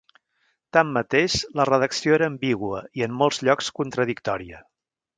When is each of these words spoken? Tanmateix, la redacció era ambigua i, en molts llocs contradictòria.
Tanmateix, 0.77 1.35
la 1.59 1.67
redacció 1.71 2.17
era 2.17 2.31
ambigua 2.33 2.83
i, 3.01 3.07
en 3.09 3.17
molts 3.23 3.45
llocs 3.49 3.73
contradictòria. 3.83 4.69